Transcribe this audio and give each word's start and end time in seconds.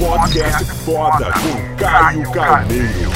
Podcast 0.00 0.64
Foda 0.82 1.26
com 1.26 1.76
Caio 1.76 2.32
Carneiro. 2.32 3.10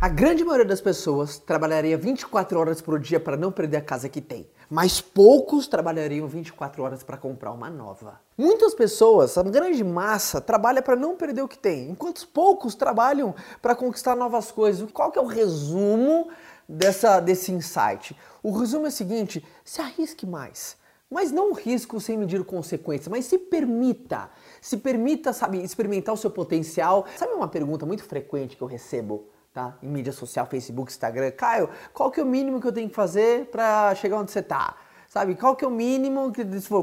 A 0.00 0.08
grande 0.08 0.42
maioria 0.42 0.66
das 0.66 0.80
pessoas 0.80 1.38
trabalharia 1.38 1.96
24 1.96 2.58
horas 2.58 2.80
por 2.80 2.98
dia 2.98 3.20
para 3.20 3.36
não 3.36 3.52
perder 3.52 3.76
a 3.76 3.80
casa 3.82 4.08
que 4.08 4.20
tem, 4.20 4.50
mas 4.68 5.00
poucos 5.00 5.68
trabalhariam 5.68 6.26
24 6.26 6.82
horas 6.82 7.04
para 7.04 7.16
comprar 7.16 7.52
uma 7.52 7.70
nova. 7.70 8.20
Muitas 8.36 8.74
pessoas, 8.74 9.38
a 9.38 9.44
grande 9.44 9.84
massa, 9.84 10.40
trabalha 10.40 10.82
para 10.82 10.96
não 10.96 11.16
perder 11.16 11.42
o 11.42 11.48
que 11.48 11.56
tem, 11.56 11.88
enquanto 11.88 12.26
poucos 12.26 12.74
trabalham 12.74 13.32
para 13.62 13.76
conquistar 13.76 14.16
novas 14.16 14.50
coisas. 14.50 14.90
Qual 14.90 15.12
que 15.12 15.20
é 15.20 15.22
o 15.22 15.26
resumo 15.26 16.30
dessa, 16.68 17.20
desse 17.20 17.52
insight? 17.52 18.16
O 18.42 18.50
resumo 18.58 18.86
é 18.86 18.88
o 18.88 18.92
seguinte: 18.92 19.46
se 19.64 19.80
arrisque 19.80 20.26
mais. 20.26 20.76
Mas 21.10 21.30
não 21.30 21.52
risco 21.52 22.00
sem 22.00 22.18
medir 22.18 22.44
consequências, 22.44 23.08
mas 23.08 23.26
se 23.26 23.38
permita. 23.38 24.28
Se 24.60 24.76
permita, 24.76 25.32
sabe, 25.32 25.62
experimentar 25.62 26.14
o 26.14 26.18
seu 26.18 26.30
potencial. 26.30 27.06
Sabe 27.16 27.32
uma 27.32 27.48
pergunta 27.48 27.86
muito 27.86 28.02
frequente 28.02 28.56
que 28.56 28.62
eu 28.62 28.68
recebo? 28.68 29.28
tá? 29.56 29.78
Em 29.82 29.88
mídia 29.88 30.12
social, 30.12 30.44
Facebook, 30.44 30.92
Instagram. 30.92 31.30
Caio, 31.30 31.70
qual 31.94 32.10
que 32.10 32.20
é 32.20 32.22
o 32.22 32.26
mínimo 32.26 32.60
que 32.60 32.66
eu 32.66 32.72
tenho 32.72 32.90
que 32.90 32.94
fazer 32.94 33.46
para 33.46 33.94
chegar 33.94 34.18
onde 34.18 34.30
você 34.30 34.42
tá? 34.42 34.76
Sabe, 35.08 35.34
qual 35.34 35.56
que 35.56 35.64
é 35.64 35.68
o 35.68 35.70
mínimo, 35.70 36.30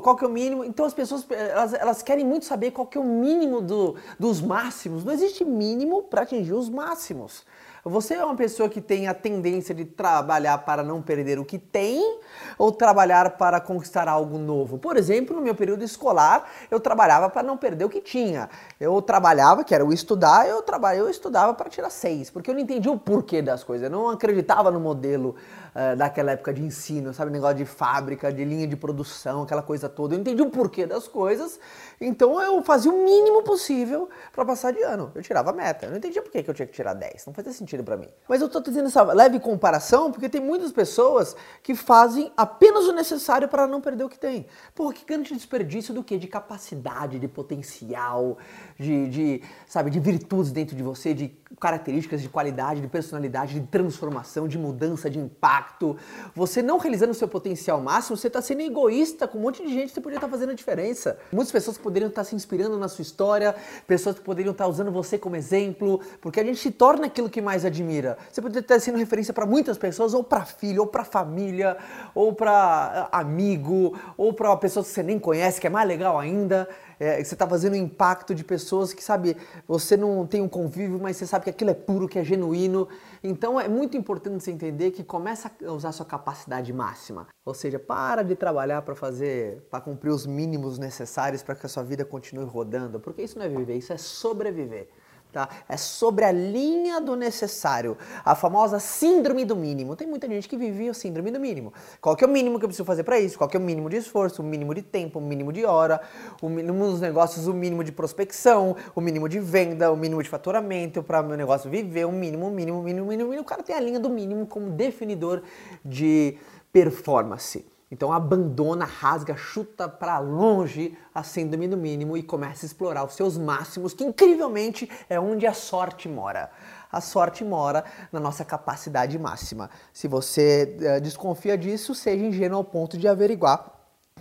qual 0.01 0.15
que 0.15 0.25
é 0.25 0.27
o 0.27 0.31
mínimo? 0.31 0.63
Então 0.63 0.83
as 0.83 0.93
pessoas, 0.93 1.23
elas, 1.29 1.73
elas 1.73 2.01
querem 2.01 2.25
muito 2.25 2.45
saber 2.45 2.71
qual 2.71 2.87
que 2.87 2.97
é 2.97 3.01
o 3.01 3.03
mínimo 3.03 3.61
do, 3.61 3.95
dos 4.17 4.41
máximos. 4.41 5.05
Não 5.05 5.13
existe 5.13 5.45
mínimo 5.45 6.01
para 6.01 6.23
atingir 6.23 6.53
os 6.53 6.67
máximos. 6.67 7.45
Você 7.85 8.13
é 8.13 8.23
uma 8.23 8.35
pessoa 8.35 8.69
que 8.69 8.79
tem 8.79 9.09
a 9.09 9.13
tendência 9.13 9.75
de 9.75 9.83
trabalhar 9.83 10.59
para 10.59 10.81
não 10.81 11.01
perder 11.01 11.37
o 11.37 11.43
que 11.43 11.59
tem 11.59 12.17
ou 12.57 12.71
trabalhar 12.71 13.31
para 13.31 13.59
conquistar 13.59 14.07
algo 14.07 14.37
novo? 14.37 14.77
Por 14.77 14.95
exemplo, 14.95 15.35
no 15.35 15.41
meu 15.41 15.53
período 15.53 15.83
escolar, 15.83 16.49
eu 16.71 16.79
trabalhava 16.79 17.29
para 17.29 17.43
não 17.43 17.57
perder 17.57 17.83
o 17.83 17.89
que 17.89 17.99
tinha. 17.99 18.49
Eu 18.79 19.01
trabalhava, 19.01 19.65
que 19.65 19.75
era 19.75 19.83
o 19.83 19.91
estudar, 19.91 20.47
eu, 20.47 20.63
eu 20.95 21.09
estudava 21.09 21.53
para 21.53 21.69
tirar 21.69 21.89
seis, 21.89 22.29
porque 22.29 22.49
eu 22.49 22.53
não 22.53 22.61
entendia 22.61 22.89
o 22.89 22.97
porquê 22.97 23.41
das 23.41 23.65
coisas. 23.65 23.83
Eu 23.83 23.91
não 23.91 24.09
acreditava 24.09 24.71
no 24.71 24.79
modelo 24.79 25.35
uh, 25.75 25.97
daquela 25.97 26.31
época 26.31 26.53
de 26.53 26.63
ensino, 26.63 27.13
sabe? 27.13 27.31
Negócio 27.31 27.57
de 27.57 27.65
fábrica, 27.65 28.31
de 28.31 28.45
linha 28.45 28.65
de 28.65 28.77
produção, 28.77 29.43
aquela 29.43 29.61
coisa 29.61 29.89
toda. 29.89 30.15
Eu 30.15 30.21
entendi 30.21 30.41
o 30.41 30.49
porquê 30.49 30.85
das 30.85 31.09
coisas, 31.09 31.59
então 31.99 32.41
eu 32.41 32.63
fazia 32.63 32.89
o 32.89 33.03
mínimo 33.03 33.43
possível 33.43 34.09
para 34.31 34.45
passar 34.45 34.71
de 34.71 34.81
ano. 34.83 35.11
Eu 35.13 35.21
tirava 35.21 35.49
a 35.49 35.53
meta. 35.53 35.85
Eu 35.85 35.89
não 35.89 35.97
entendia 35.97 36.21
por 36.21 36.31
que 36.31 36.49
eu 36.49 36.53
tinha 36.53 36.65
que 36.65 36.73
tirar 36.73 36.93
10. 36.93 37.25
Não 37.25 37.33
fazia 37.33 37.51
sentido 37.51 37.72
sentido 37.73 37.83
para 37.83 37.97
mim. 37.97 38.07
Mas 38.29 38.41
eu 38.41 38.47
tô 38.47 38.61
trazendo 38.61 38.87
essa 38.87 39.01
leve 39.03 39.39
comparação 39.39 40.11
porque 40.11 40.29
tem 40.29 40.39
muitas 40.39 40.71
pessoas 40.71 41.35
que 41.61 41.75
fazem 41.75 42.31
apenas 42.37 42.85
o 42.85 42.93
necessário 42.93 43.47
para 43.47 43.67
não 43.67 43.81
perder 43.81 44.03
o 44.03 44.09
que 44.09 44.17
tem. 44.17 44.45
Pô, 44.75 44.91
que 44.91 45.03
grande 45.05 45.33
desperdício 45.33 45.93
do 45.93 46.03
que? 46.03 46.17
De 46.17 46.27
capacidade, 46.27 47.19
de 47.19 47.27
potencial, 47.27 48.37
de, 48.79 49.09
de, 49.09 49.41
sabe, 49.67 49.89
de 49.89 49.99
virtudes 49.99 50.51
dentro 50.51 50.75
de 50.75 50.83
você, 50.83 51.13
de 51.13 51.35
características 51.59 52.21
de 52.21 52.29
qualidade, 52.29 52.81
de 52.81 52.87
personalidade, 52.87 53.59
de 53.59 53.67
transformação, 53.67 54.47
de 54.47 54.57
mudança, 54.57 55.09
de 55.09 55.19
impacto. 55.19 55.97
Você 56.35 56.61
não 56.61 56.77
realizando 56.77 57.11
o 57.11 57.15
seu 57.15 57.27
potencial 57.27 57.79
máximo, 57.81 58.17
você 58.17 58.27
está 58.27 58.41
sendo 58.41 58.61
egoísta 58.61 59.27
com 59.27 59.37
um 59.37 59.41
monte 59.41 59.63
de 59.63 59.73
gente 59.73 59.87
que 59.87 59.93
você 59.95 60.01
poderia 60.01 60.17
estar 60.17 60.27
tá 60.27 60.31
fazendo 60.31 60.51
a 60.51 60.55
diferença. 60.55 61.17
Muitas 61.31 61.51
pessoas 61.51 61.77
poderiam 61.77 62.09
estar 62.09 62.21
tá 62.21 62.25
se 62.25 62.35
inspirando 62.35 62.77
na 62.77 62.87
sua 62.87 63.01
história, 63.01 63.55
pessoas 63.87 64.17
que 64.17 64.21
poderiam 64.21 64.51
estar 64.51 64.65
tá 64.65 64.69
usando 64.69 64.91
você 64.91 65.17
como 65.17 65.35
exemplo, 65.35 65.99
porque 66.21 66.39
a 66.39 66.43
gente 66.43 66.57
se 66.57 66.71
torna 66.71 67.05
aquilo 67.07 67.29
que 67.29 67.41
mais 67.41 67.62
admira. 67.65 68.17
Você 68.31 68.41
poderia 68.41 68.61
estar 68.61 68.79
sendo 68.79 68.97
referência 68.97 69.33
para 69.33 69.45
muitas 69.45 69.77
pessoas, 69.77 70.13
ou 70.13 70.23
para 70.23 70.45
filho, 70.45 70.81
ou 70.81 70.87
para 70.87 71.03
família, 71.03 71.77
ou 72.13 72.33
para 72.33 73.09
ah, 73.11 73.19
amigo, 73.19 73.97
ou 74.17 74.33
para 74.33 74.49
uma 74.49 74.57
pessoa 74.57 74.83
que 74.83 74.89
você 74.89 75.03
nem 75.03 75.19
conhece, 75.19 75.59
que 75.59 75.67
é 75.67 75.69
mais 75.69 75.87
legal 75.87 76.19
ainda 76.19 76.67
é, 77.03 77.23
você 77.23 77.33
está 77.33 77.47
fazendo 77.47 77.73
um 77.73 77.77
impacto 77.77 78.33
de 78.33 78.43
pessoas 78.43 78.93
que, 78.93 79.03
sabe, 79.03 79.35
você 79.67 79.97
não 79.97 80.25
tem 80.25 80.41
um 80.41 80.47
convívio, 80.47 80.99
mas 81.01 81.17
você 81.17 81.27
sabe 81.27 81.43
que 81.43 81.49
aquilo 81.49 81.69
é 81.69 81.73
puro, 81.73 82.07
que 82.07 82.17
é 82.17 82.23
genuíno. 82.23 82.87
Então 83.21 83.59
é 83.59 83.67
muito 83.67 83.97
importante 83.97 84.41
você 84.41 84.51
entender 84.51 84.91
que 84.91 85.03
começa 85.03 85.51
a 85.65 85.71
usar 85.71 85.91
sua 85.91 86.05
capacidade 86.05 86.71
máxima. 86.71 87.27
Ou 87.45 87.53
seja, 87.53 87.77
para 87.77 88.23
de 88.23 88.35
trabalhar 88.35 88.81
para 88.83 88.95
fazer, 88.95 89.61
para 89.69 89.81
cumprir 89.81 90.11
os 90.11 90.25
mínimos 90.25 90.77
necessários 90.77 91.43
para 91.43 91.55
que 91.55 91.65
a 91.65 91.69
sua 91.69 91.83
vida 91.83 92.05
continue 92.05 92.45
rodando, 92.45 92.99
porque 92.99 93.21
isso 93.21 93.37
não 93.37 93.45
é 93.45 93.49
viver, 93.49 93.75
isso 93.75 93.91
é 93.91 93.97
sobreviver. 93.97 94.87
Tá? 95.33 95.49
É 95.67 95.75
sobre 95.77 96.23
a 96.25 96.31
linha 96.31 97.01
do 97.01 97.15
necessário, 97.15 97.97
a 98.23 98.35
famosa 98.35 98.79
síndrome 98.79 99.43
do 99.43 99.55
mínimo. 99.55 99.95
Tem 99.95 100.07
muita 100.07 100.27
gente 100.27 100.47
que 100.47 100.55
vive 100.55 100.87
a 100.87 100.93
síndrome 100.93 101.31
do 101.31 101.39
mínimo. 101.39 101.73
Qual 101.99 102.15
que 102.15 102.23
é 102.23 102.27
o 102.27 102.29
mínimo 102.29 102.59
que 102.59 102.65
eu 102.65 102.69
preciso 102.69 102.85
fazer 102.85 103.03
para 103.03 103.19
isso? 103.19 103.35
Qual 103.35 103.49
que 103.49 103.57
é 103.57 103.59
o 103.59 103.63
mínimo 103.63 103.89
de 103.89 103.97
esforço, 103.97 104.43
o 104.43 104.45
mínimo 104.45 104.75
de 104.75 104.83
tempo, 104.83 105.17
o 105.17 105.21
mínimo 105.23 105.51
de 105.51 105.65
hora, 105.65 105.99
o 106.39 106.47
mínimo 106.47 106.85
dos 106.85 107.01
negócios, 107.01 107.47
o 107.47 107.53
mínimo 107.53 107.83
de 107.83 107.91
prospecção, 107.91 108.75
o 108.93 109.01
mínimo 109.01 109.27
de 109.27 109.39
venda, 109.39 109.91
o 109.91 109.97
mínimo 109.97 110.21
de 110.21 110.29
faturamento 110.29 111.01
para 111.01 111.21
o 111.21 111.25
meu 111.25 111.35
negócio 111.35 111.67
viver, 111.67 112.05
o 112.05 112.11
mínimo, 112.11 112.51
mínimo, 112.51 112.83
mínimo, 112.83 113.07
mínimo, 113.07 113.29
mínimo. 113.29 113.41
O 113.41 113.45
cara 113.45 113.63
tem 113.63 113.75
a 113.75 113.79
linha 113.79 113.99
do 113.99 114.11
mínimo 114.11 114.45
como 114.45 114.69
definidor 114.69 115.41
de 115.83 116.37
performance. 116.71 117.72
Então 117.93 118.11
abandona, 118.11 118.85
rasga, 118.85 119.37
chuta 119.37 119.87
para 119.87 120.17
longe 120.17 120.97
a 121.13 121.21
síndrome 121.21 121.67
do 121.67 121.77
mínimo 121.77 122.17
e 122.17 122.23
começa 122.23 122.65
a 122.65 122.67
explorar 122.67 123.05
os 123.05 123.13
seus 123.13 123.37
máximos, 123.37 123.93
que 123.93 124.03
incrivelmente 124.03 124.89
é 125.07 125.19
onde 125.19 125.45
a 125.45 125.53
sorte 125.53 126.09
mora. 126.09 126.49
A 126.91 126.99
sorte 126.99 127.45
mora 127.45 127.85
na 128.11 128.19
nossa 128.19 128.43
capacidade 128.43 129.19
máxima. 129.19 129.69
Se 129.93 130.07
você 130.07 130.75
uh, 130.79 131.01
desconfia 131.01 131.55
disso, 131.55 131.93
seja 131.93 132.25
ingênuo 132.25 132.57
ao 132.57 132.63
ponto 132.63 132.97
de 132.97 133.07
averiguar 133.07 133.63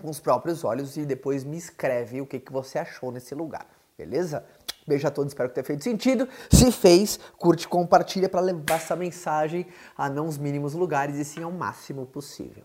com 0.03 0.11
os 0.11 0.21
próprios 0.21 0.65
olhos 0.65 0.99
e 0.99 1.06
depois 1.06 1.43
me 1.43 1.56
escreve 1.56 2.21
o 2.21 2.27
que, 2.27 2.38
que 2.38 2.53
você 2.53 2.78
achou 2.78 3.11
nesse 3.11 3.34
lugar. 3.34 3.66
Beleza? 3.97 4.44
Beijo 4.87 5.09
a 5.09 5.11
todos, 5.11 5.31
espero 5.31 5.49
que 5.49 5.55
tenha 5.55 5.65
feito 5.65 5.82
sentido. 5.82 6.28
Se 6.50 6.71
fez, 6.71 7.19
curte, 7.38 7.66
compartilha 7.66 8.28
para 8.28 8.41
levar 8.43 8.75
essa 8.75 8.94
mensagem 8.94 9.66
a 9.97 10.11
não 10.11 10.27
os 10.27 10.37
mínimos 10.37 10.75
lugares 10.75 11.16
e 11.16 11.25
sim 11.25 11.43
ao 11.43 11.50
máximo 11.50 12.05
possível. 12.05 12.65